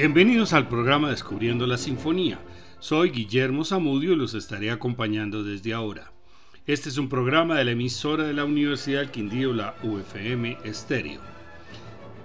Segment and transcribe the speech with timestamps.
[0.00, 2.38] Bienvenidos al programa Descubriendo la Sinfonía.
[2.78, 6.12] Soy Guillermo Zamudio y los estaré acompañando desde ahora.
[6.68, 11.20] Este es un programa de la emisora de la Universidad del Quindío, la UFM Estéreo.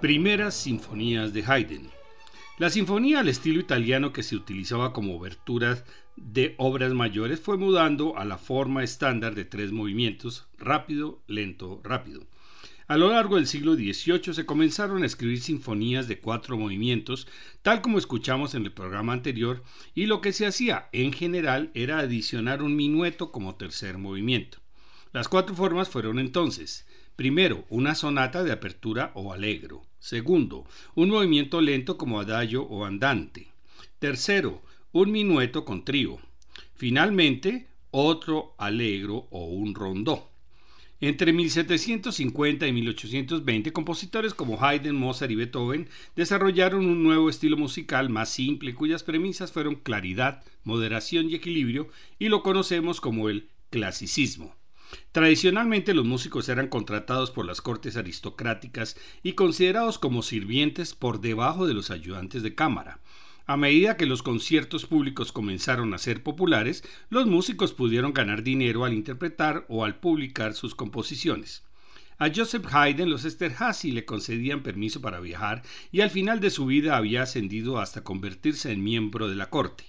[0.00, 1.90] Primeras Sinfonías de Haydn.
[2.58, 5.82] La sinfonía al estilo italiano que se utilizaba como oberturas
[6.14, 12.24] de obras mayores fue mudando a la forma estándar de tres movimientos, rápido, lento, rápido.
[12.86, 17.26] A lo largo del siglo XVIII se comenzaron a escribir sinfonías de cuatro movimientos,
[17.62, 19.62] tal como escuchamos en el programa anterior,
[19.94, 24.58] y lo que se hacía en general era adicionar un minueto como tercer movimiento.
[25.14, 31.62] Las cuatro formas fueron entonces, primero, una sonata de apertura o alegro, segundo, un movimiento
[31.62, 33.50] lento como adagio o andante,
[33.98, 34.62] tercero,
[34.92, 36.18] un minueto con trío,
[36.74, 40.33] finalmente, otro alegro o un rondó.
[41.06, 48.08] Entre 1750 y 1820, compositores como Haydn, Mozart y Beethoven desarrollaron un nuevo estilo musical
[48.08, 51.88] más simple cuyas premisas fueron claridad, moderación y equilibrio
[52.18, 54.56] y lo conocemos como el clasicismo.
[55.12, 61.66] Tradicionalmente los músicos eran contratados por las cortes aristocráticas y considerados como sirvientes por debajo
[61.66, 63.00] de los ayudantes de cámara.
[63.46, 68.86] A medida que los conciertos públicos comenzaron a ser populares, los músicos pudieron ganar dinero
[68.86, 71.62] al interpretar o al publicar sus composiciones.
[72.16, 76.64] A Joseph Haydn los Esterhazy le concedían permiso para viajar y al final de su
[76.64, 79.84] vida había ascendido hasta convertirse en miembro de la corte.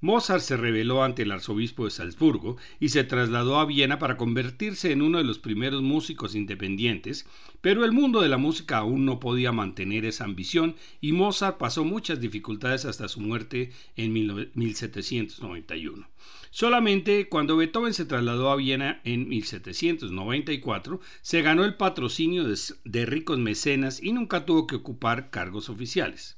[0.00, 4.92] Mozart se rebeló ante el arzobispo de Salzburgo y se trasladó a Viena para convertirse
[4.92, 7.26] en uno de los primeros músicos independientes,
[7.60, 11.84] pero el mundo de la música aún no podía mantener esa ambición y Mozart pasó
[11.84, 14.12] muchas dificultades hasta su muerte en
[14.54, 16.08] 1791.
[16.50, 22.44] Solamente cuando Beethoven se trasladó a Viena en 1794 se ganó el patrocinio
[22.84, 26.36] de, ricos mecenas y nunca tuvo que ocupar cargos oficiales.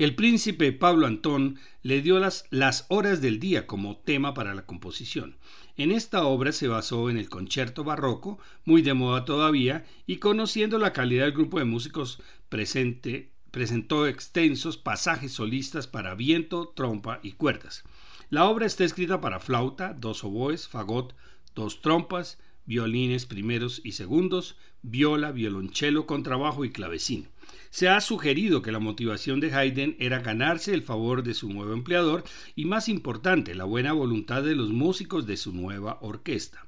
[0.00, 5.36] El príncipe Pablo Antón le dio las, horas del día como tema para la composición.
[5.76, 10.78] En esta obra se basó en el concierto barroco, muy de moda todavía, y conociendo
[10.78, 12.18] la calidad del grupo de músicos
[12.48, 17.84] presente, presentó extensos pasajes solistas para viento, trompa y cuerdas.
[18.30, 21.14] La obra está escrita para flauta, dos oboes, fagot,
[21.54, 22.38] dos trompas,
[22.70, 27.26] violines primeros y segundos, viola, violonchelo, contrabajo y clavecín.
[27.70, 31.72] Se ha sugerido que la motivación de Haydn era ganarse el favor de su nuevo
[31.72, 32.22] empleador
[32.54, 36.64] y, más importante, la buena voluntad de los músicos de su nueva orquesta.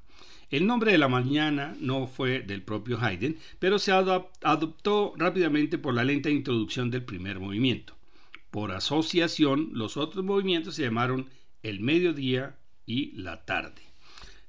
[0.50, 5.94] El nombre de la mañana no fue del propio Haydn, pero se adoptó rápidamente por
[5.94, 7.94] la lenta introducción del primer movimiento.
[8.50, 11.30] Por asociación, los otros movimientos se llamaron
[11.62, 12.56] el mediodía
[12.86, 13.81] y la tarde.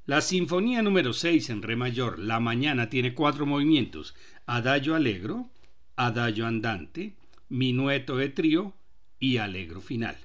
[0.06, 4.14] La sinfonía número 6 en re mayor, La mañana, tiene cuatro movimientos:
[4.46, 5.50] Adagio allegro,
[5.96, 7.16] adagio andante,
[7.48, 8.74] minueto de trío
[9.18, 10.18] y alegro final.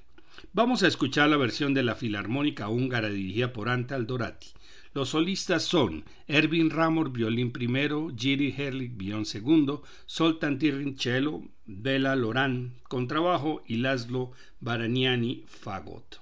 [0.51, 4.47] Vamos a escuchar la versión de la Filarmónica Húngara dirigida por Anta Aldorati.
[4.93, 12.17] Los solistas son Erwin Ramor, violín primero, Giri Herlich, violín segundo, Soltan Tirrin, cello, Bela
[12.17, 16.19] Lorán, contrabajo y Laszlo Baraniani, fagot.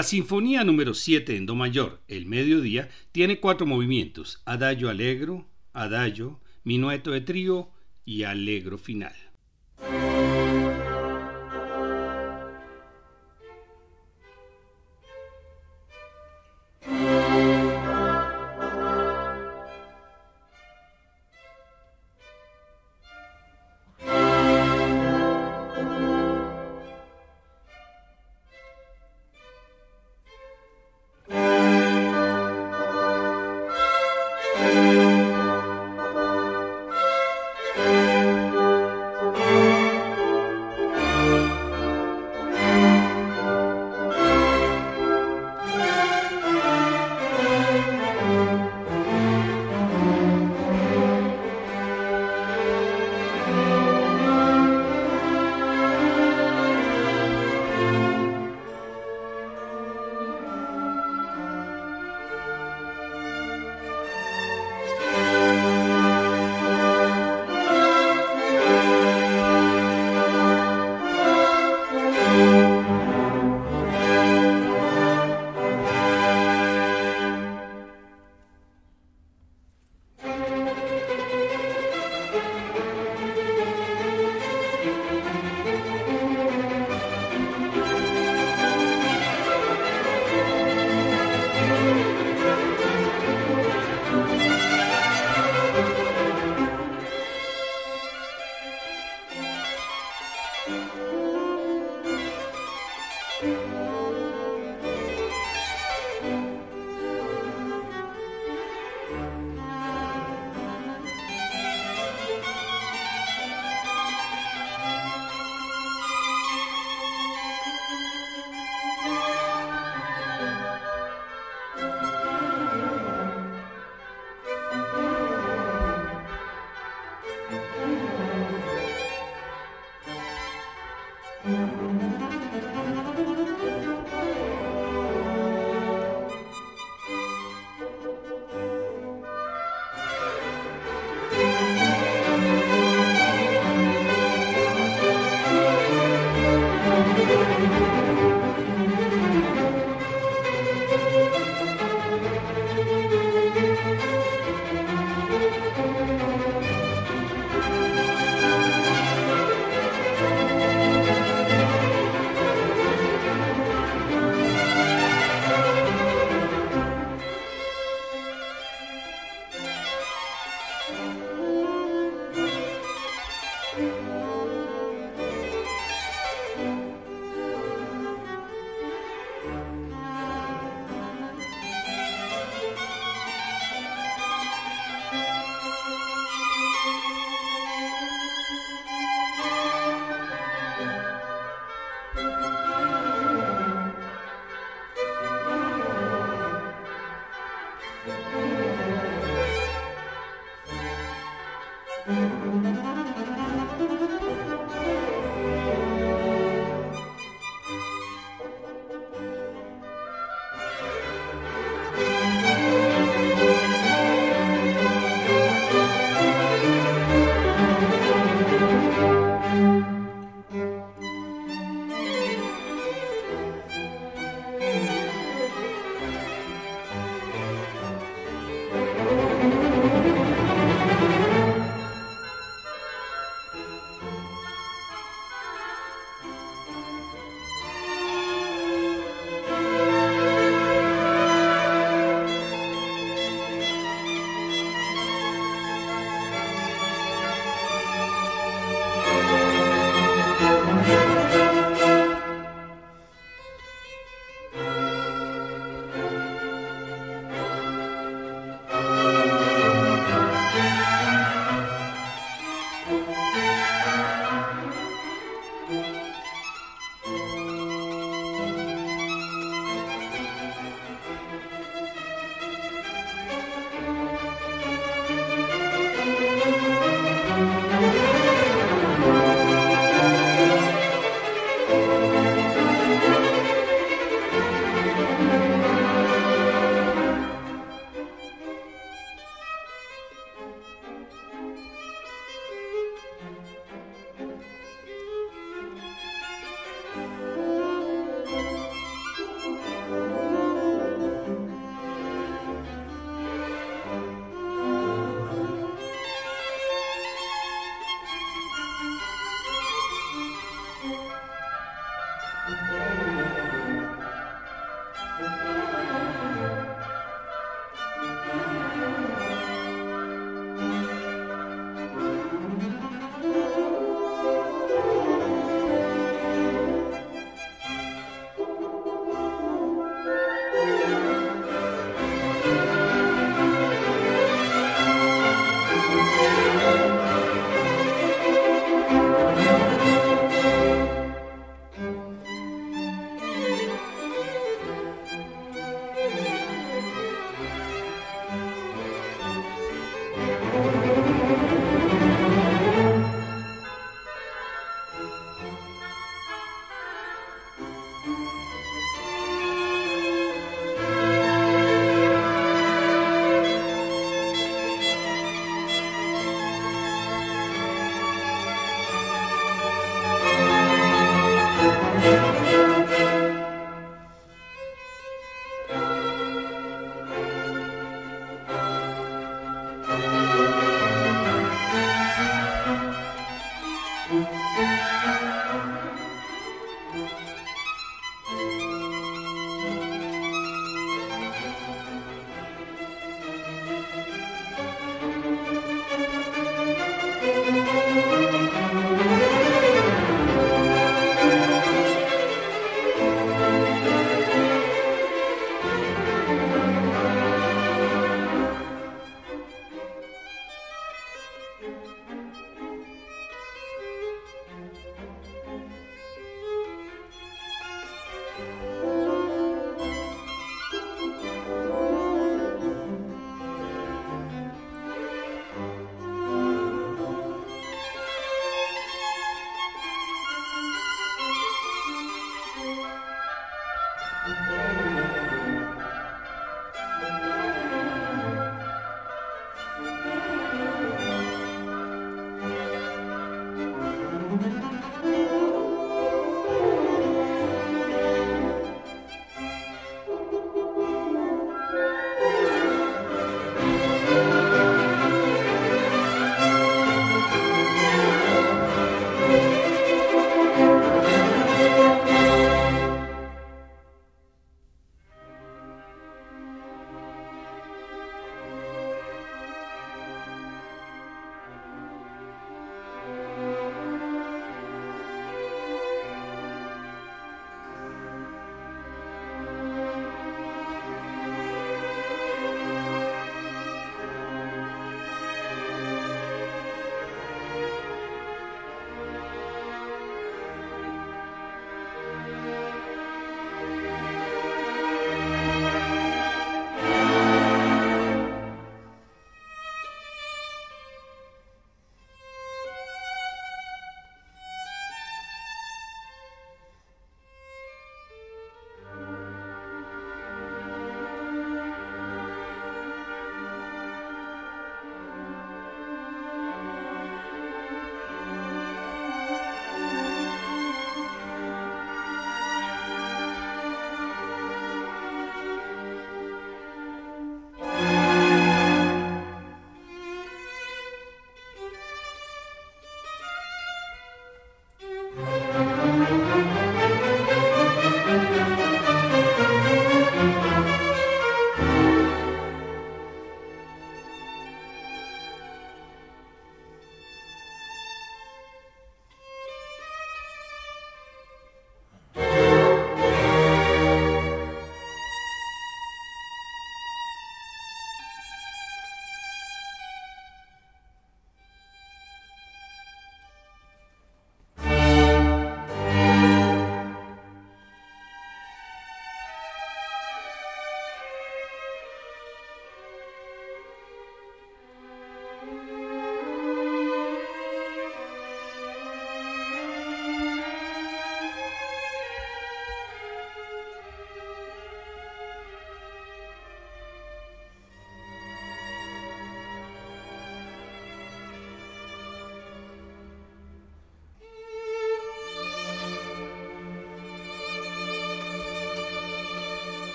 [0.00, 6.40] La Sinfonía número 7 en Do mayor, el mediodía, tiene cuatro movimientos: Adagio Allegro, Adagio,
[6.64, 7.68] Minueto de trío
[8.06, 9.12] y Allegro final.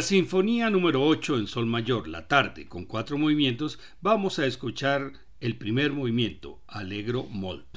[0.00, 5.12] La Sinfonía número 8 en Sol Mayor, la tarde, con cuatro movimientos, vamos a escuchar
[5.40, 7.69] el primer movimiento, Alegro Molto.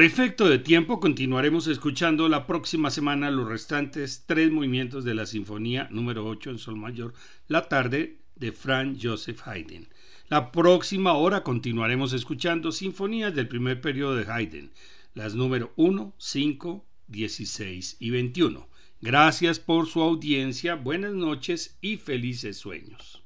[0.00, 5.26] Por efecto de tiempo, continuaremos escuchando la próxima semana los restantes tres movimientos de la
[5.26, 7.12] Sinfonía número 8 en Sol Mayor,
[7.48, 9.88] la tarde de Franz Joseph Haydn.
[10.30, 14.70] La próxima hora continuaremos escuchando sinfonías del primer periodo de Haydn,
[15.12, 18.68] las número 1, 5, 16 y 21.
[19.02, 23.22] Gracias por su audiencia, buenas noches y felices sueños.